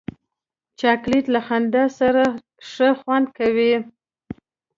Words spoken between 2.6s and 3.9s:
ښه خوند کوي.